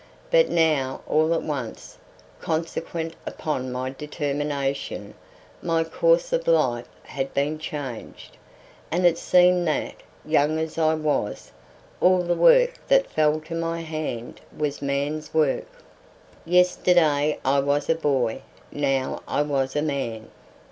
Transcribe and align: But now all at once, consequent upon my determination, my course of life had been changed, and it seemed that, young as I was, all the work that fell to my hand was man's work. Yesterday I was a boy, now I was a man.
But 0.31 0.49
now 0.49 1.01
all 1.07 1.31
at 1.35 1.43
once, 1.43 1.99
consequent 2.39 3.13
upon 3.27 3.71
my 3.71 3.91
determination, 3.91 5.13
my 5.61 5.83
course 5.83 6.33
of 6.33 6.47
life 6.47 6.87
had 7.03 7.35
been 7.35 7.59
changed, 7.59 8.35
and 8.89 9.05
it 9.05 9.19
seemed 9.19 9.67
that, 9.67 9.93
young 10.25 10.57
as 10.57 10.79
I 10.79 10.95
was, 10.95 11.51
all 12.01 12.23
the 12.23 12.33
work 12.33 12.79
that 12.87 13.11
fell 13.11 13.39
to 13.41 13.53
my 13.53 13.81
hand 13.81 14.41
was 14.57 14.81
man's 14.81 15.35
work. 15.35 15.67
Yesterday 16.45 17.37
I 17.45 17.59
was 17.59 17.87
a 17.87 17.93
boy, 17.93 18.41
now 18.71 19.21
I 19.27 19.43
was 19.43 19.75
a 19.75 19.83
man. 19.83 20.29